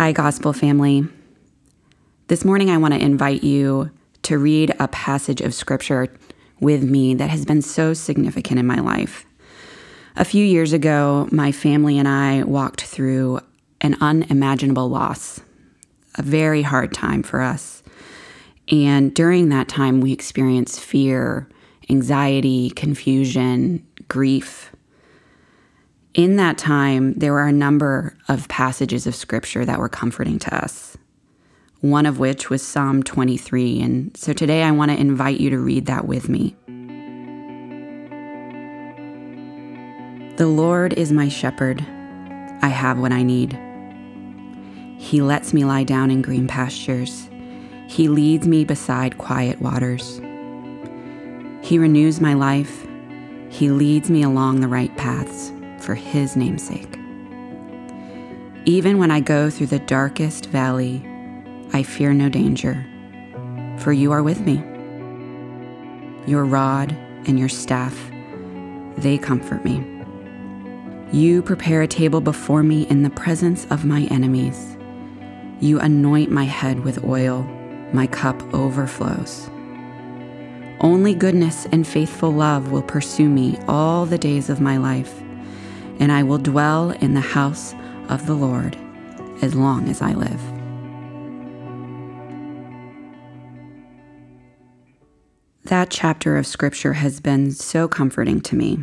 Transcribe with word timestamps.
Hi, 0.00 0.12
Gospel 0.12 0.54
family. 0.54 1.06
This 2.28 2.42
morning, 2.42 2.70
I 2.70 2.78
want 2.78 2.94
to 2.94 3.04
invite 3.04 3.44
you 3.44 3.90
to 4.22 4.38
read 4.38 4.74
a 4.80 4.88
passage 4.88 5.42
of 5.42 5.52
scripture 5.52 6.08
with 6.58 6.82
me 6.82 7.12
that 7.16 7.28
has 7.28 7.44
been 7.44 7.60
so 7.60 7.92
significant 7.92 8.58
in 8.58 8.66
my 8.66 8.78
life. 8.80 9.26
A 10.16 10.24
few 10.24 10.42
years 10.42 10.72
ago, 10.72 11.28
my 11.30 11.52
family 11.52 11.98
and 11.98 12.08
I 12.08 12.44
walked 12.44 12.80
through 12.80 13.40
an 13.82 13.94
unimaginable 14.00 14.88
loss, 14.88 15.40
a 16.14 16.22
very 16.22 16.62
hard 16.62 16.94
time 16.94 17.22
for 17.22 17.42
us. 17.42 17.82
And 18.72 19.12
during 19.14 19.50
that 19.50 19.68
time, 19.68 20.00
we 20.00 20.14
experienced 20.14 20.80
fear, 20.80 21.46
anxiety, 21.90 22.70
confusion, 22.70 23.86
grief. 24.08 24.74
In 26.14 26.36
that 26.36 26.58
time, 26.58 27.14
there 27.14 27.32
were 27.32 27.46
a 27.46 27.52
number 27.52 28.16
of 28.28 28.48
passages 28.48 29.06
of 29.06 29.14
scripture 29.14 29.64
that 29.64 29.78
were 29.78 29.88
comforting 29.88 30.38
to 30.40 30.54
us 30.54 30.96
one 31.80 32.04
of 32.04 32.18
which 32.18 32.50
was 32.50 32.62
Psalm 32.62 33.02
23. 33.02 33.80
And 33.80 34.16
so 34.16 34.32
today 34.32 34.62
I 34.62 34.70
want 34.70 34.90
to 34.90 35.00
invite 35.00 35.40
you 35.40 35.50
to 35.50 35.58
read 35.58 35.86
that 35.86 36.06
with 36.06 36.28
me. 36.28 36.54
The 40.36 40.46
Lord 40.46 40.92
is 40.94 41.10
my 41.12 41.28
shepherd. 41.28 41.80
I 42.62 42.68
have 42.68 42.98
what 42.98 43.12
I 43.12 43.22
need. 43.22 43.58
He 44.98 45.22
lets 45.22 45.54
me 45.54 45.64
lie 45.64 45.84
down 45.84 46.10
in 46.10 46.20
green 46.20 46.46
pastures. 46.46 47.30
He 47.88 48.08
leads 48.08 48.46
me 48.46 48.64
beside 48.64 49.16
quiet 49.18 49.60
waters. 49.60 50.20
He 51.62 51.78
renews 51.78 52.20
my 52.20 52.34
life. 52.34 52.86
He 53.48 53.70
leads 53.70 54.10
me 54.10 54.22
along 54.22 54.60
the 54.60 54.68
right 54.68 54.94
paths 54.96 55.50
for 55.82 55.94
His 55.94 56.36
namesake. 56.36 56.98
Even 58.66 58.98
when 58.98 59.10
I 59.10 59.20
go 59.20 59.50
through 59.50 59.68
the 59.68 59.78
darkest 59.78 60.46
valley, 60.46 61.04
I 61.72 61.82
fear 61.82 62.12
no 62.12 62.28
danger, 62.28 62.86
for 63.78 63.92
you 63.92 64.12
are 64.12 64.22
with 64.22 64.40
me. 64.40 64.62
Your 66.26 66.44
rod 66.44 66.92
and 67.26 67.38
your 67.38 67.48
staff, 67.48 67.96
they 68.96 69.16
comfort 69.18 69.64
me. 69.64 69.84
You 71.12 71.42
prepare 71.42 71.82
a 71.82 71.88
table 71.88 72.20
before 72.20 72.62
me 72.62 72.82
in 72.88 73.02
the 73.02 73.10
presence 73.10 73.66
of 73.70 73.84
my 73.84 74.02
enemies. 74.10 74.76
You 75.60 75.80
anoint 75.80 76.30
my 76.30 76.44
head 76.44 76.80
with 76.80 77.04
oil, 77.04 77.42
my 77.92 78.06
cup 78.06 78.42
overflows. 78.54 79.50
Only 80.80 81.14
goodness 81.14 81.66
and 81.72 81.86
faithful 81.86 82.30
love 82.30 82.70
will 82.70 82.82
pursue 82.82 83.28
me 83.28 83.58
all 83.68 84.06
the 84.06 84.18
days 84.18 84.48
of 84.48 84.60
my 84.60 84.76
life, 84.76 85.20
and 86.00 86.10
I 86.10 86.22
will 86.22 86.38
dwell 86.38 86.90
in 86.90 87.14
the 87.14 87.20
house 87.20 87.74
of 88.08 88.26
the 88.26 88.34
Lord 88.34 88.76
as 89.42 89.54
long 89.54 89.88
as 89.88 90.02
I 90.02 90.14
live. 90.14 90.40
That 95.64 95.90
chapter 95.90 96.36
of 96.36 96.46
scripture 96.46 96.94
has 96.94 97.20
been 97.20 97.52
so 97.52 97.86
comforting 97.86 98.40
to 98.40 98.56
me. 98.56 98.78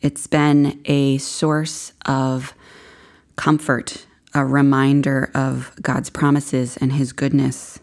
It's 0.00 0.26
been 0.26 0.80
a 0.86 1.18
source 1.18 1.92
of 2.06 2.54
comfort, 3.36 4.06
a 4.34 4.44
reminder 4.44 5.30
of 5.34 5.72
God's 5.82 6.10
promises 6.10 6.76
and 6.78 6.94
His 6.94 7.12
goodness. 7.12 7.78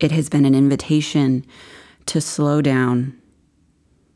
It 0.00 0.10
has 0.10 0.28
been 0.28 0.44
an 0.44 0.54
invitation 0.54 1.46
to 2.06 2.20
slow 2.20 2.60
down, 2.60 3.16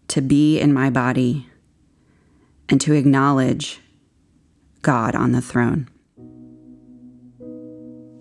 to 0.09 0.20
be 0.20 0.59
in 0.59 0.72
my 0.72 0.91
body, 0.91 1.47
and 2.69 2.81
to 2.81 2.93
acknowledge 2.93 3.81
God 4.83 5.15
on 5.15 5.33
the 5.33 5.41
throne. 5.41 5.89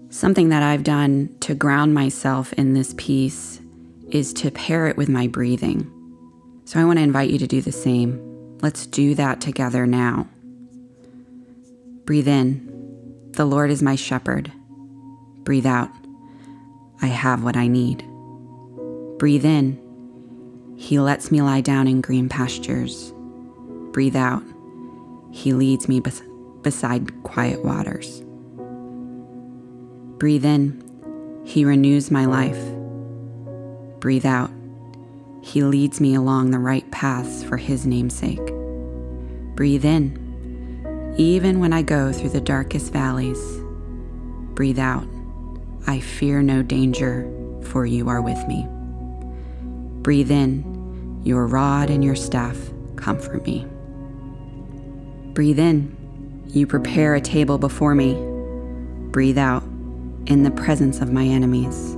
Something 0.09 0.49
that 0.49 0.63
I've 0.63 0.83
done 0.83 1.35
to 1.41 1.53
ground 1.53 1.93
myself 1.93 2.53
in 2.53 2.73
this 2.73 2.93
peace 2.97 3.59
is 4.09 4.33
to 4.33 4.49
pair 4.51 4.87
it 4.87 4.97
with 4.97 5.09
my 5.09 5.27
breathing. 5.27 5.91
So 6.65 6.79
I 6.79 6.85
want 6.85 6.97
to 6.97 7.03
invite 7.03 7.29
you 7.29 7.37
to 7.39 7.47
do 7.47 7.61
the 7.61 7.71
same. 7.71 8.57
Let's 8.61 8.85
do 8.87 9.15
that 9.15 9.41
together 9.41 9.85
now. 9.85 10.27
Breathe 12.05 12.27
in. 12.27 13.31
The 13.33 13.45
Lord 13.45 13.69
is 13.69 13.83
my 13.83 13.95
shepherd. 13.95 14.51
Breathe 15.43 15.65
out. 15.65 15.91
I 17.01 17.07
have 17.07 17.43
what 17.43 17.57
I 17.57 17.67
need. 17.67 18.03
Breathe 19.19 19.45
in. 19.45 19.83
He 20.77 20.99
lets 20.99 21.31
me 21.31 21.41
lie 21.41 21.61
down 21.61 21.87
in 21.87 22.01
green 22.01 22.29
pastures. 22.29 23.13
Breathe 23.97 24.15
out. 24.15 24.43
He 25.31 25.53
leads 25.53 25.89
me 25.89 25.99
bes- 25.99 26.21
beside 26.61 27.23
quiet 27.23 27.65
waters. 27.65 28.21
Breathe 30.19 30.45
in. 30.45 30.83
He 31.43 31.65
renews 31.65 32.11
my 32.11 32.25
life. 32.25 32.63
Breathe 33.99 34.27
out. 34.27 34.51
He 35.41 35.63
leads 35.63 35.99
me 35.99 36.13
along 36.13 36.51
the 36.51 36.59
right 36.59 36.87
paths 36.91 37.43
for 37.43 37.57
His 37.57 37.87
namesake. 37.87 38.45
Breathe 39.55 39.83
in. 39.83 41.15
Even 41.17 41.59
when 41.59 41.73
I 41.73 41.81
go 41.81 42.11
through 42.11 42.29
the 42.29 42.39
darkest 42.39 42.93
valleys, 42.93 43.41
breathe 44.53 44.77
out. 44.77 45.07
I 45.87 46.01
fear 46.01 46.43
no 46.43 46.61
danger, 46.61 47.27
for 47.63 47.87
you 47.87 48.09
are 48.09 48.21
with 48.21 48.47
me. 48.47 48.67
Breathe 50.03 50.29
in. 50.29 51.19
Your 51.23 51.47
rod 51.47 51.89
and 51.89 52.03
your 52.03 52.15
staff 52.15 52.59
comfort 52.95 53.43
me. 53.47 53.65
Breathe 55.37 55.59
in. 55.59 55.95
You 56.47 56.65
prepare 56.65 57.13
a 57.13 57.21
table 57.21 57.59
before 57.59 57.93
me. 57.93 58.15
Breathe 59.11 59.37
out. 59.37 59.61
In 60.25 60.41
the 60.41 60.49
presence 60.49 60.99
of 60.99 61.11
my 61.11 61.25
enemies. 61.25 61.95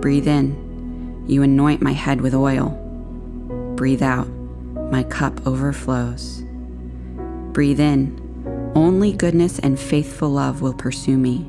Breathe 0.00 0.28
in 0.28 1.24
you 1.26 1.42
anoint 1.42 1.82
my 1.82 1.90
head 1.90 2.20
with 2.20 2.36
oil. 2.36 2.70
Breathe 3.74 4.04
out. 4.04 4.28
My 4.92 5.02
cup 5.02 5.44
overflows. 5.48 6.44
Breathe 7.52 7.80
in. 7.80 8.72
Only 8.76 9.14
goodness 9.14 9.58
and 9.58 9.76
faithful 9.76 10.28
love 10.28 10.62
will 10.62 10.74
pursue 10.74 11.18
me. 11.18 11.44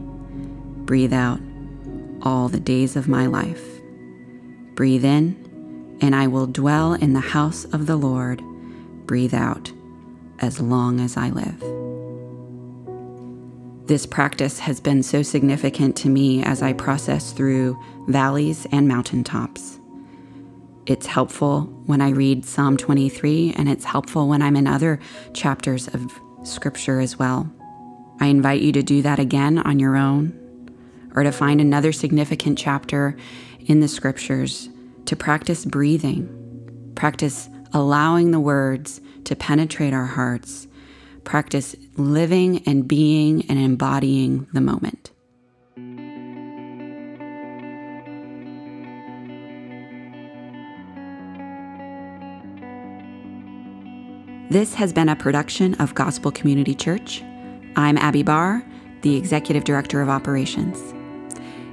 Breathe 0.85 1.13
out. 1.13 1.39
All 2.23 2.49
the 2.49 2.59
days 2.59 2.95
of 2.95 3.07
my 3.07 3.27
life. 3.27 3.63
Breathe 4.73 5.05
in, 5.05 5.97
and 6.01 6.15
I 6.15 6.25
will 6.25 6.47
dwell 6.47 6.95
in 6.95 7.13
the 7.13 7.19
house 7.19 7.65
of 7.65 7.85
the 7.85 7.95
Lord. 7.95 8.41
Breathe 9.05 9.35
out, 9.35 9.71
as 10.41 10.59
long 10.59 10.99
as 10.99 11.17
I 11.17 11.29
live. 11.29 11.59
This 13.87 14.05
practice 14.05 14.59
has 14.59 14.79
been 14.79 15.01
so 15.01 15.23
significant 15.23 15.95
to 15.97 16.09
me 16.09 16.43
as 16.43 16.61
I 16.61 16.73
process 16.73 17.31
through 17.31 17.75
valleys 18.07 18.67
and 18.71 18.87
mountaintops. 18.87 19.79
It's 20.85 21.07
helpful 21.07 21.61
when 21.85 22.01
I 22.01 22.09
read 22.09 22.45
Psalm 22.45 22.77
23, 22.77 23.53
and 23.57 23.67
it's 23.67 23.85
helpful 23.85 24.27
when 24.27 24.41
I'm 24.41 24.55
in 24.55 24.67
other 24.67 24.99
chapters 25.33 25.87
of 25.87 26.11
Scripture 26.43 26.99
as 26.99 27.17
well. 27.17 27.51
I 28.19 28.27
invite 28.27 28.61
you 28.61 28.71
to 28.73 28.83
do 28.83 29.01
that 29.01 29.19
again 29.19 29.57
on 29.59 29.79
your 29.79 29.95
own, 29.95 30.33
or 31.15 31.23
to 31.23 31.31
find 31.31 31.59
another 31.59 31.91
significant 31.91 32.57
chapter 32.57 33.17
in 33.61 33.79
the 33.79 33.87
Scriptures 33.87 34.69
to 35.05 35.15
practice 35.15 35.65
breathing, 35.65 36.91
practice 36.95 37.49
allowing 37.73 38.31
the 38.31 38.39
words 38.39 39.01
to 39.25 39.35
penetrate 39.35 39.93
our 39.93 40.05
hearts 40.05 40.67
practice 41.29 41.75
living 41.95 42.63
and 42.65 42.87
being 42.87 43.45
and 43.49 43.59
embodying 43.59 44.47
the 44.53 44.61
moment. 44.61 45.11
This 54.49 54.73
has 54.73 54.91
been 54.91 55.09
a 55.09 55.15
production 55.15 55.75
of 55.75 55.93
Gospel 55.93 56.31
Community 56.31 56.73
Church. 56.73 57.23
I'm 57.75 57.99
Abby 57.99 58.23
Barr, 58.23 58.65
the 59.03 59.15
Executive 59.15 59.63
Director 59.63 60.01
of 60.01 60.09
Operations. 60.09 60.95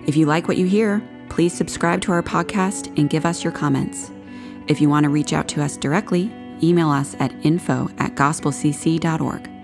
If 0.06 0.18
you 0.18 0.26
like 0.26 0.46
what 0.46 0.58
you 0.58 0.66
hear, 0.66 1.02
please 1.30 1.54
subscribe 1.54 2.02
to 2.02 2.12
our 2.12 2.22
podcast 2.22 2.88
and 2.98 3.08
give 3.08 3.24
us 3.24 3.42
your 3.42 3.54
comments. 3.54 4.10
If 4.68 4.80
you 4.80 4.88
want 4.88 5.04
to 5.04 5.10
reach 5.10 5.32
out 5.32 5.48
to 5.48 5.62
us 5.62 5.76
directly, 5.76 6.30
email 6.62 6.90
us 6.90 7.14
at 7.20 7.32
info 7.44 7.88
at 7.98 8.14
gospelcc.org. 8.14 9.55